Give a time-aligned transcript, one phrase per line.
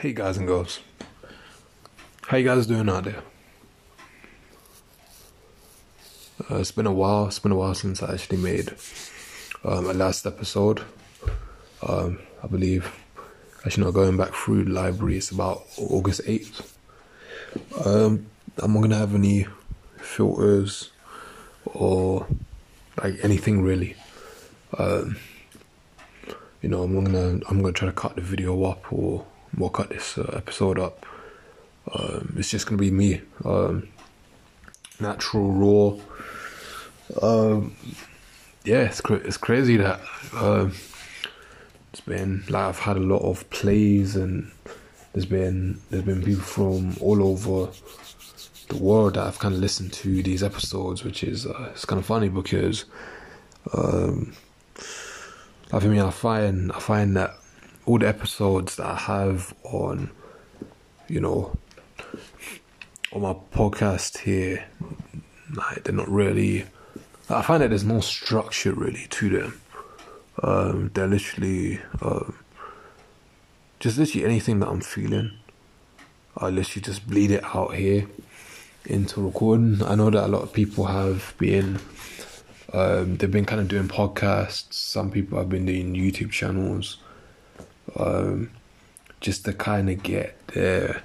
[0.00, 0.80] Hey guys and girls,
[2.26, 3.22] how you guys doing out there?
[6.50, 7.26] Uh, it's been a while.
[7.26, 8.74] It's been a while since I actually made
[9.62, 10.80] um, a last episode.
[11.86, 12.90] Um, I believe
[13.66, 15.18] actually not going back through the library.
[15.18, 16.78] It's about August eighth.
[17.84, 18.24] Um,
[18.56, 19.48] I'm not gonna have any
[19.98, 20.92] filters
[21.66, 22.26] or
[23.02, 23.96] like anything really.
[24.78, 25.18] Um,
[26.62, 29.90] you know, I'm gonna I'm gonna try to cut the video up or we'll cut
[29.90, 31.06] this uh, episode up.
[31.92, 33.88] Um, it's just gonna be me, um,
[35.00, 35.98] natural, raw.
[37.22, 37.76] Um,
[38.64, 40.00] yeah, it's cra- it's crazy that
[40.34, 40.74] um,
[41.92, 44.50] it's been like I've had a lot of plays and
[45.12, 47.72] there's been there's been people from all over
[48.68, 51.98] the world that I've kind of listened to these episodes, which is uh, it's kind
[51.98, 52.84] of funny because
[53.72, 54.34] um,
[55.72, 57.34] I mean I find I find that
[57.86, 60.10] all the episodes that I have on,
[61.08, 61.56] you know,
[63.12, 64.64] on my podcast here,
[65.54, 66.66] like they're not really.
[67.28, 69.60] I find that there's no structure really to them.
[70.42, 72.34] Um, they're literally um,
[73.78, 75.32] just literally anything that I'm feeling.
[76.36, 78.06] I literally just bleed it out here
[78.84, 79.82] into recording.
[79.84, 81.78] I know that a lot of people have been
[82.72, 84.72] um, they've been kind of doing podcasts.
[84.72, 86.98] Some people have been doing YouTube channels
[87.96, 88.50] um,
[89.20, 91.02] just to kind of get their,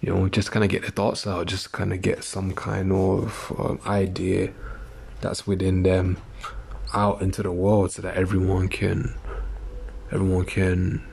[0.00, 2.92] you know, just kind of get the thoughts out, just kind of get some kind
[2.92, 4.52] of um, idea
[5.20, 6.16] that's within them
[6.94, 9.14] out into the world so that everyone can,
[10.10, 11.04] everyone can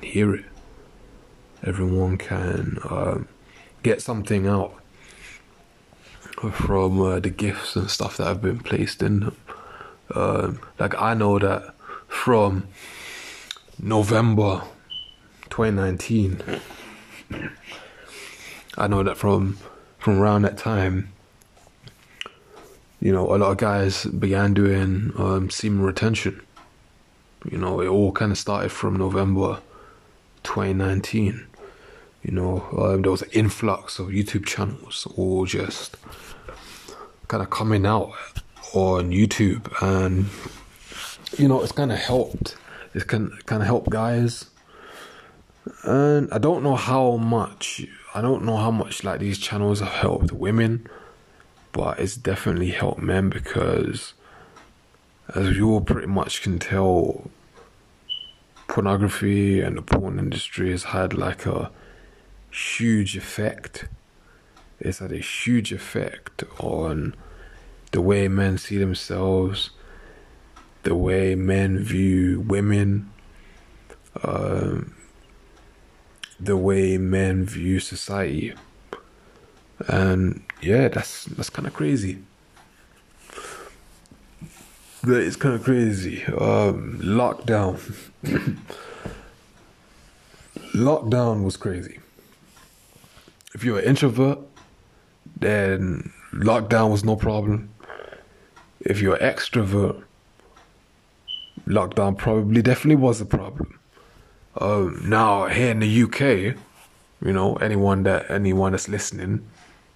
[0.00, 0.44] hear it.
[1.64, 3.28] Everyone can um,
[3.82, 4.74] get something out
[6.52, 9.36] from uh, the gifts and stuff that have been placed in them.
[10.14, 11.74] Um, like I know that
[12.06, 12.68] from
[13.80, 14.62] November
[15.50, 16.42] 2019.
[18.76, 19.58] I know that from
[19.98, 21.12] from around that time,
[23.00, 26.40] you know, a lot of guys began doing um, semen retention.
[27.50, 29.60] You know, it all kind of started from November
[30.42, 31.46] 2019.
[32.22, 35.96] You know, um, there was an influx of YouTube channels all just
[37.28, 38.12] kind of coming out
[38.74, 40.26] on YouTube, and
[41.38, 42.56] you know, it's kind of helped
[43.02, 44.46] it can of help guys.
[45.84, 47.86] And I don't know how much.
[48.14, 50.86] I don't know how much like these channels have helped women,
[51.72, 54.14] but it's definitely helped men because,
[55.34, 57.30] as you all pretty much can tell,
[58.66, 61.70] pornography and the porn industry has had like a
[62.50, 63.88] huge effect.
[64.80, 67.14] It's had a huge effect on
[67.92, 69.70] the way men see themselves,
[70.88, 73.10] the way men view women,
[74.22, 74.78] uh,
[76.40, 78.54] the way men view society,
[79.86, 82.20] and yeah, that's that's kind of crazy.
[85.02, 86.24] That is kind of crazy.
[86.24, 87.76] Um, lockdown.
[90.72, 91.98] lockdown was crazy.
[93.54, 94.38] If you're an introvert,
[95.38, 97.68] then lockdown was no problem.
[98.80, 100.02] If you're an extrovert,
[101.68, 103.78] lockdown probably definitely was a problem.
[104.60, 106.56] Um, now here in the UK,
[107.24, 109.46] you know, anyone that anyone that's listening,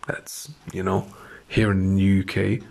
[0.06, 1.06] that's you know
[1.48, 2.62] here in the UK,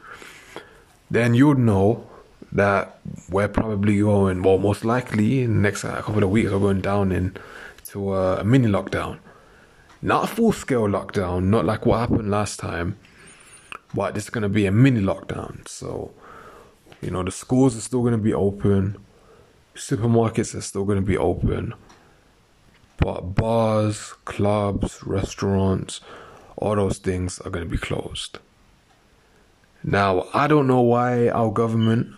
[1.10, 2.08] then you'd know
[2.52, 3.00] that
[3.30, 7.12] we're probably going, well, most likely in the next couple of weeks, we're going down
[7.12, 9.20] into a, a mini lockdown,
[10.02, 12.98] not a full scale lockdown, not like what happened last time,
[13.94, 15.66] but it's going to be a mini lockdown.
[15.68, 16.12] So
[17.02, 18.98] you know, the schools are still going to be open,
[19.76, 21.74] supermarkets are still going to be open,
[22.98, 26.02] but bars, clubs, restaurants,
[26.58, 28.38] all those things are going to be closed.
[29.84, 32.14] Now, I don't know why our government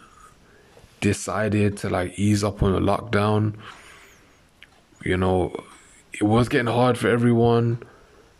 [0.99, 3.55] decided to like ease up on the lockdown.
[5.05, 5.55] You know,
[6.11, 7.81] it was getting hard for everyone.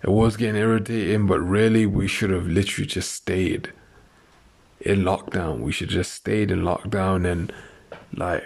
[0.04, 3.72] It was getting irritating, but really we should have literally just stayed
[4.84, 5.60] in lockdown.
[5.60, 7.52] We should just stayed in lockdown and
[8.16, 8.44] like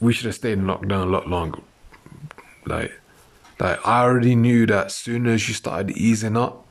[0.00, 1.60] we should have stayed in lockdown a lot longer.
[2.64, 2.92] Like
[3.60, 6.66] like I already knew that soon as you started easing up,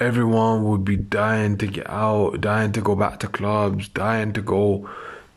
[0.00, 4.42] everyone would be dying to get out, dying to go back to clubs, dying to
[4.42, 4.88] go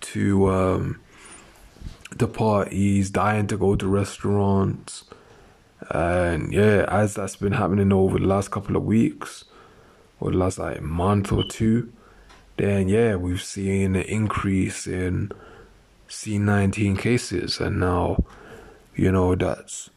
[0.01, 0.99] to um
[2.15, 5.05] the parties, dying to go to restaurants.
[5.89, 9.45] And yeah, as that's been happening over the last couple of weeks,
[10.21, 11.91] or the last like month or two,
[12.55, 15.31] then yeah, we've seen an increase in
[16.07, 18.23] C19 cases, and now,
[18.95, 19.89] you know, that's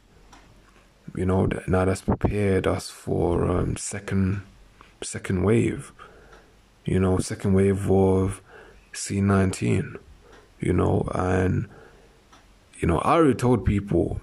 [1.14, 4.42] you know, that now that's prepared us for um, second
[5.02, 5.92] second wave.
[6.84, 8.40] You know, second wave of
[8.92, 9.96] C nineteen.
[10.60, 11.68] You know, and
[12.80, 14.20] you know, I already told people,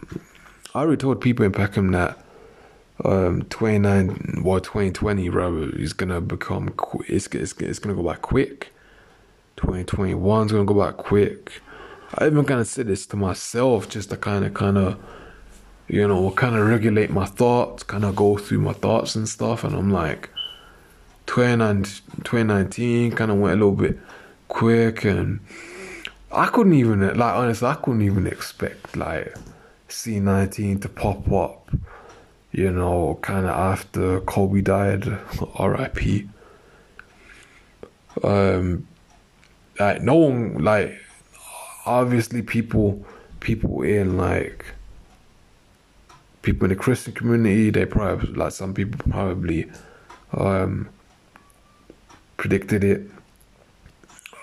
[0.74, 2.21] I already told people in Peckham that
[3.04, 6.74] um 29 well 2020 rather is gonna become
[7.08, 8.74] it's, it's, it's gonna go by quick.
[9.58, 11.62] 2021 is gonna go by quick.
[12.16, 15.00] I even kind of said this to myself just to kind of kind of
[15.92, 19.66] you know kind of regulate my thoughts kind of go through my thoughts and stuff
[19.66, 20.30] and i'm like
[21.26, 24.00] 2019 kind of went a little bit
[24.48, 25.42] quick and
[26.32, 29.36] i couldn't even like honestly i couldn't even expect like
[29.90, 31.70] c19 to pop up
[32.52, 35.08] you know, kind of after Kobe died,
[35.56, 36.30] R.I.P.
[38.24, 38.88] Um,
[39.80, 41.00] like no one, like
[41.86, 43.06] obviously people,
[43.40, 44.66] people in like
[46.42, 49.70] people in the Christian community, they probably like some people probably
[50.34, 50.90] um
[52.38, 53.10] predicted it.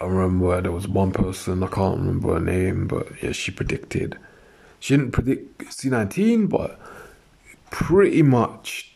[0.00, 4.16] I remember there was one person I can't remember her name, but yeah, she predicted.
[4.81, 6.81] She didn't predict C nineteen, but
[7.70, 8.94] pretty much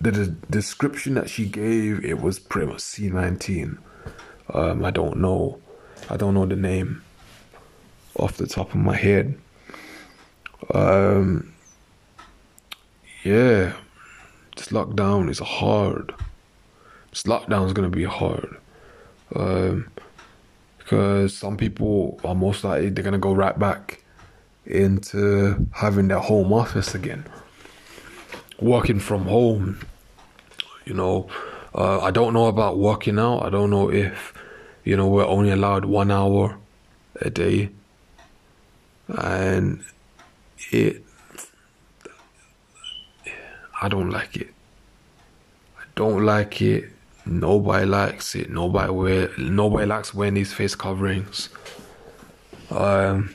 [0.00, 3.78] the, the description that she gave it was pretty much C19
[4.54, 5.60] um, I don't know.
[6.08, 7.02] I don't know the name
[8.16, 9.38] off the top of my head.
[10.74, 11.52] Um,
[13.22, 13.74] yeah.
[14.56, 16.14] This lockdown is hard.
[17.10, 18.56] This lockdown is to be hard.
[19.34, 19.90] Um,
[20.78, 24.02] because some people are most likely they're to go right back
[24.66, 27.24] into having their home office again
[28.60, 29.80] working from home.
[30.84, 31.28] You know,
[31.74, 33.40] uh, I don't know about working out.
[33.40, 34.34] I don't know if,
[34.84, 36.58] you know, we're only allowed one hour
[37.20, 37.70] a day.
[39.08, 39.84] And
[40.70, 41.04] it,
[43.80, 44.52] I don't like it.
[45.78, 46.90] I don't like it.
[47.26, 48.50] Nobody likes it.
[48.50, 49.30] Nobody wear.
[49.38, 51.48] Nobody likes wearing these face coverings.
[52.70, 53.34] Um,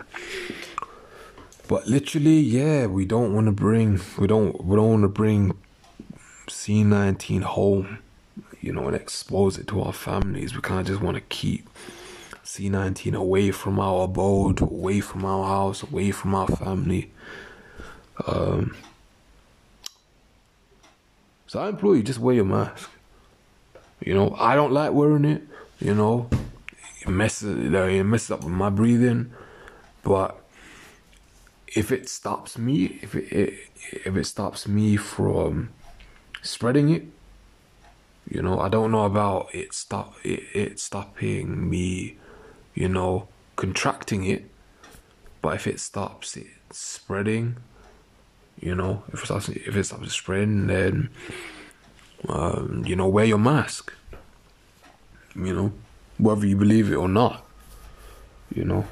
[1.68, 5.58] but literally, yeah, we don't want to bring we don't we don't want to bring
[6.48, 8.00] C nineteen home,
[8.62, 10.56] you know, and expose it to our families.
[10.56, 11.70] We kind of just want to keep
[12.44, 17.12] C nineteen away from our abode, away from our house, away from our family.
[18.28, 18.76] Um,
[21.48, 22.90] so I implore you, just wear your mask.
[24.02, 25.42] You know, I don't like wearing it.
[25.80, 26.30] You know,
[27.02, 29.32] it messes it messes up with my breathing,
[30.04, 30.45] but
[31.76, 33.54] if it stops me, if it,
[34.06, 35.70] if it stops me from
[36.42, 37.06] spreading it,
[38.30, 42.18] you know, I don't know about it stop it, it stopping me,
[42.74, 44.50] you know, contracting it,
[45.42, 47.58] but if it stops it spreading,
[48.60, 51.10] you know, if it stops if it stops spreading, then
[52.30, 53.94] um, you know, wear your mask.
[55.36, 55.74] You know,
[56.18, 57.46] whether you believe it or not,
[58.56, 58.86] you know.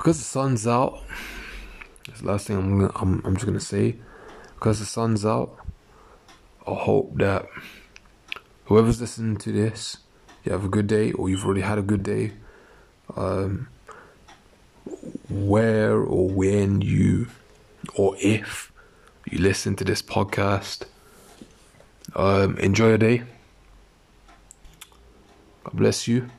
[0.00, 0.98] Because the sun's out.
[2.06, 3.96] That's the last thing I'm gonna, I'm, I'm just gonna say.
[4.54, 5.54] Because the sun's out,
[6.66, 7.46] I hope that
[8.64, 9.98] whoever's listening to this,
[10.42, 12.32] you have a good day, or you've already had a good day.
[13.14, 13.68] Um,
[15.28, 17.26] where or when you,
[17.94, 18.72] or if
[19.30, 20.84] you listen to this podcast,
[22.16, 23.24] um, enjoy your day.
[25.64, 26.30] God bless you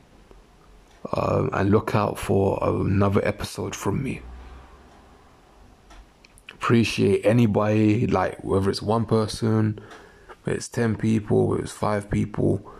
[1.12, 4.22] um, and look out for another episode from me.
[6.50, 9.80] Appreciate anybody, like whether it's one person,
[10.44, 12.72] whether it's 10 people, whether it's five people.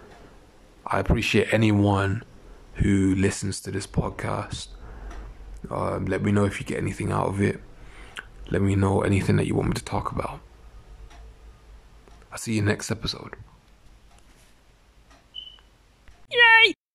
[0.87, 2.23] I appreciate anyone
[2.75, 4.69] who listens to this podcast.
[5.71, 7.61] Um, let me know if you get anything out of it.
[8.51, 10.41] Let me know anything that you want me to talk about.
[12.31, 13.35] I'll see you next episode.